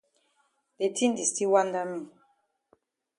De 0.79 0.87
tin 0.95 1.11
di 1.15 1.25
still 1.31 1.51
wanda 1.53 1.81
me. 1.89 1.97